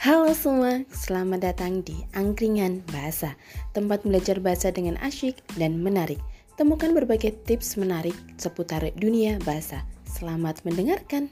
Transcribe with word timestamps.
Halo 0.00 0.32
semua, 0.32 0.80
selamat 0.88 1.44
datang 1.44 1.84
di 1.84 1.92
Angkringan 2.16 2.88
Bahasa, 2.88 3.36
tempat 3.76 4.00
belajar 4.00 4.40
bahasa 4.40 4.72
dengan 4.72 4.96
asyik 5.04 5.44
dan 5.60 5.76
menarik. 5.76 6.16
Temukan 6.56 6.96
berbagai 6.96 7.36
tips 7.44 7.76
menarik 7.76 8.16
seputar 8.40 8.80
dunia 8.96 9.36
bahasa. 9.44 9.84
Selamat 10.08 10.64
mendengarkan. 10.64 11.28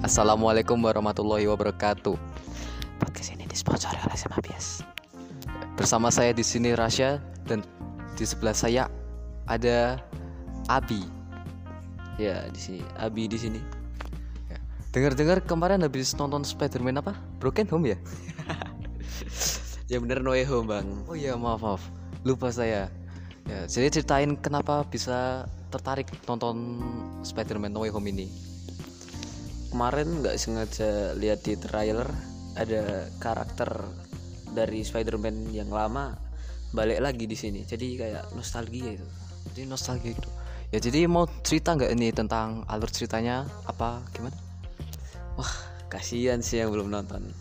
Assalamualaikum 0.00 0.80
warahmatullahi 0.80 1.44
wabarakatuh. 1.52 2.16
Podcast 2.96 3.36
ini 3.36 3.44
disponsori 3.44 4.00
oleh 4.08 4.16
SMA 4.16 4.40
Bias. 4.40 4.80
Bersama 5.76 6.08
saya 6.08 6.32
di 6.32 6.40
sini 6.40 6.72
Rasya 6.72 7.20
dan 7.44 7.60
di 8.16 8.24
sebelah 8.24 8.56
saya 8.56 8.88
ada 9.50 9.98
Abi. 10.70 11.02
Ya, 12.14 12.46
di 12.46 12.60
sini 12.62 12.80
Abi 12.94 13.26
di 13.26 13.34
sini. 13.34 13.58
Ya. 14.46 14.58
Dengar-dengar 14.94 15.42
kemarin 15.42 15.82
habis 15.82 16.14
nonton 16.14 16.46
Spider-Man 16.46 17.02
apa? 17.02 17.18
Broken 17.42 17.66
Home 17.74 17.92
ya? 17.92 17.98
ya 19.90 19.98
bener 19.98 20.22
No 20.22 20.30
Way 20.30 20.46
Home 20.46 20.70
bang 20.70 20.86
Oh 21.10 21.18
iya 21.18 21.34
maaf 21.34 21.60
maaf 21.66 21.82
lupa 22.22 22.54
saya. 22.54 22.86
Ya, 23.48 23.66
jadi 23.66 23.90
ceritain 23.90 24.38
kenapa 24.38 24.86
bisa 24.86 25.50
tertarik 25.74 26.06
nonton 26.30 26.78
Spider-Man 27.26 27.74
No 27.74 27.82
Way 27.82 27.90
Home 27.90 28.08
ini. 28.14 28.30
kemarin 29.70 30.18
nggak 30.18 30.34
sengaja 30.34 31.14
lihat 31.14 31.46
di 31.46 31.54
trailer 31.54 32.10
ada 32.58 33.06
karakter 33.22 33.70
dari 34.50 34.82
Spider-Man 34.82 35.54
yang 35.54 35.70
lama 35.70 36.18
balik 36.74 36.98
lagi 36.98 37.30
di 37.30 37.38
sini 37.38 37.62
jadi 37.62 37.86
kayak 37.94 38.24
nostalgia 38.34 38.98
itu 38.98 39.06
Jadi 39.48 39.64
nostalgia 39.64 40.12
gitu. 40.12 40.30
Ya 40.70 40.78
jadi 40.78 41.10
mau 41.10 41.26
cerita 41.42 41.74
nggak 41.74 41.90
ini 41.98 42.14
tentang 42.14 42.62
alur 42.70 42.86
ceritanya 42.90 43.42
apa 43.66 44.04
gimana? 44.14 44.36
wah 45.34 45.50
kasihan 45.88 46.38
sih 46.44 46.60
yang 46.60 46.70
belum 46.70 46.92
nonton 46.92 47.32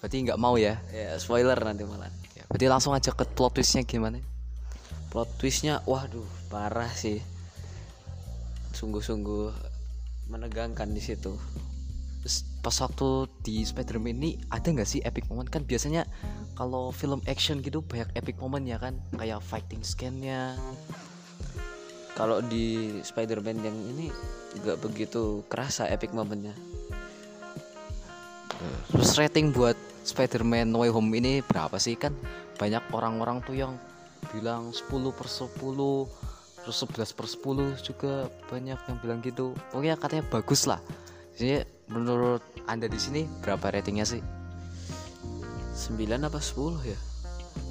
Berarti 0.00 0.16
nggak 0.24 0.40
mau 0.40 0.56
ya? 0.56 0.80
ya 0.94 1.12
spoiler 1.20 1.58
nanti 1.60 1.84
malah 1.84 2.08
Ya, 2.32 2.46
berarti 2.48 2.66
langsung 2.70 2.96
aja 2.96 3.12
ke 3.12 3.26
plot 3.28 3.58
twistnya 3.60 3.84
gimana? 3.84 4.22
plot 5.12 5.28
twistnya 5.36 5.82
waduh 5.84 6.24
parah 6.48 6.88
sih 6.94 7.20
sungguh-sungguh 8.72 9.50
menegangkan 10.30 10.88
di 10.94 11.02
situ 11.02 11.34
Terus 12.20 12.44
pas 12.60 12.76
waktu 12.84 13.28
di 13.42 13.64
Spider-Man 13.64 14.16
ini 14.20 14.30
ada 14.52 14.68
nggak 14.68 14.88
sih 14.88 15.00
epic 15.04 15.28
moment 15.28 15.48
kan 15.48 15.64
biasanya 15.64 16.04
kalau 16.54 16.92
film 16.92 17.24
action 17.24 17.64
gitu 17.64 17.80
banyak 17.80 18.08
epic 18.14 18.36
moment 18.40 18.64
ya 18.64 18.76
kan 18.76 18.96
kayak 19.16 19.40
fighting 19.40 19.80
scan-nya 19.80 20.56
kalau 22.20 22.44
di 22.44 23.00
Spider-Man 23.00 23.64
yang 23.64 23.76
ini 23.96 24.12
nggak 24.60 24.82
begitu 24.84 25.40
kerasa 25.48 25.88
epic 25.88 26.12
momennya. 26.12 26.52
Terus 28.92 29.16
rating 29.16 29.56
buat 29.56 29.78
Spider-Man 30.04 30.68
No 30.68 30.84
Way 30.84 30.92
Home 30.92 31.08
ini 31.16 31.40
berapa 31.40 31.80
sih 31.80 31.96
kan? 31.96 32.12
Banyak 32.60 32.92
orang-orang 32.92 33.40
tuh 33.40 33.56
yang 33.56 33.80
bilang 34.36 34.68
10 34.68 34.90
per 35.16 35.28
10 35.32 35.48
terus 36.60 36.76
11 36.84 37.16
per 37.16 37.24
10 37.24 37.80
juga 37.80 38.28
banyak 38.52 38.76
yang 38.76 38.96
bilang 39.00 39.24
gitu. 39.24 39.56
Pokoknya 39.72 39.96
katanya 39.96 40.24
bagus 40.28 40.68
lah. 40.68 40.80
Jadi 41.40 41.64
menurut 41.88 42.44
anda 42.68 42.84
di 42.84 43.00
sini 43.00 43.24
berapa 43.40 43.72
ratingnya 43.72 44.04
sih? 44.04 44.20
9 45.88 46.04
apa 46.20 46.36
10 46.36 46.84
ya? 46.84 46.98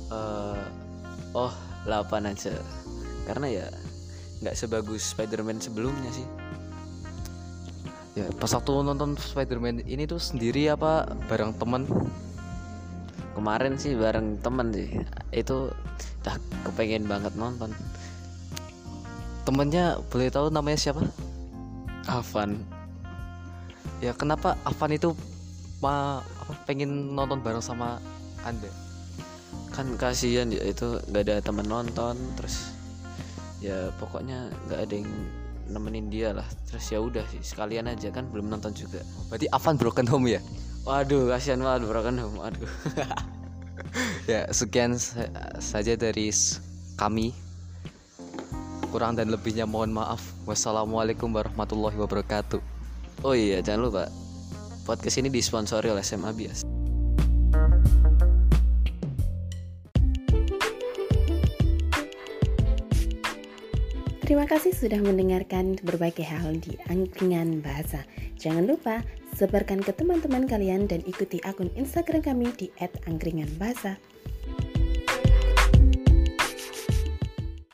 Eh, 0.10 0.64
oh 1.38 1.54
8 1.86 2.34
aja 2.34 2.58
karena 3.30 3.48
ya 3.62 3.68
nggak 4.42 4.58
sebagus 4.58 5.14
Spider-Man 5.14 5.62
sebelumnya 5.62 6.10
sih. 6.10 6.26
Ya 8.18 8.26
pas 8.42 8.50
waktu 8.50 8.74
nonton 8.82 9.14
Spider-Man 9.22 9.86
ini 9.86 10.10
tuh 10.10 10.18
sendiri 10.18 10.74
apa 10.74 11.06
bareng 11.30 11.54
temen? 11.62 11.86
Kemarin 13.38 13.78
sih 13.78 13.94
bareng 13.94 14.42
temen 14.42 14.74
sih. 14.74 14.90
Itu 15.30 15.70
udah 16.26 16.36
kepengen 16.66 17.06
banget 17.06 17.38
nonton. 17.38 17.70
Temennya 19.46 20.02
boleh 20.10 20.34
tahu 20.34 20.50
namanya 20.50 20.82
siapa? 20.82 21.06
Avan 22.10 22.58
ya 24.00 24.16
kenapa 24.16 24.56
Avan 24.64 24.96
itu 24.96 25.12
ma 25.84 26.20
apa, 26.20 26.54
pengen 26.68 27.16
nonton 27.16 27.40
bareng 27.40 27.64
sama 27.64 28.00
anda? 28.44 28.68
Kan 29.72 29.96
kasihan 29.96 30.50
ya 30.52 30.64
itu 30.66 31.00
nggak 31.12 31.24
ada 31.28 31.36
temen 31.44 31.68
nonton 31.68 32.16
terus 32.36 32.79
ya 33.60 33.92
pokoknya 34.00 34.52
nggak 34.68 34.80
ada 34.88 34.94
yang 34.96 35.10
nemenin 35.70 36.08
dia 36.10 36.34
lah. 36.34 36.48
Terus 36.68 36.86
ya 36.90 37.00
udah 37.00 37.24
sih 37.30 37.42
sekalian 37.44 37.88
aja 37.92 38.10
kan 38.10 38.26
belum 38.32 38.50
nonton 38.50 38.74
juga. 38.74 39.04
Berarti 39.30 39.46
Avan 39.54 39.76
broken 39.78 40.08
home 40.10 40.28
ya? 40.34 40.42
Waduh 40.88 41.30
kasihan 41.30 41.62
banget 41.62 41.86
broken 41.92 42.18
home 42.18 42.40
aduh 42.40 42.72
ya 44.32 44.48
sekian 44.50 44.96
sa- 44.98 45.30
saja 45.60 45.94
dari 45.94 46.32
kami. 46.98 47.36
Kurang 48.90 49.14
dan 49.14 49.30
lebihnya 49.30 49.70
mohon 49.70 49.94
maaf. 49.94 50.24
Wassalamualaikum 50.50 51.30
warahmatullahi 51.30 51.94
wabarakatuh. 52.00 52.58
Oh 53.22 53.36
iya 53.38 53.62
jangan 53.62 53.92
lupa 53.92 54.04
podcast 54.90 55.22
ini 55.22 55.30
disponsori 55.30 55.94
oleh 55.94 56.02
SMA 56.02 56.34
Bias 56.34 56.66
Terima 64.30 64.46
kasih 64.46 64.78
sudah 64.78 65.02
mendengarkan 65.02 65.82
berbagai 65.82 66.22
hal 66.22 66.62
di 66.62 66.78
Angkringan 66.86 67.66
Bahasa. 67.66 68.06
Jangan 68.38 68.70
lupa 68.70 69.02
sebarkan 69.34 69.82
ke 69.82 69.90
teman-teman 69.90 70.46
kalian 70.46 70.86
dan 70.86 71.02
ikuti 71.10 71.42
akun 71.42 71.74
Instagram 71.74 72.22
kami 72.22 72.54
di 72.54 72.70
@angkringanbahasa. 73.10 73.98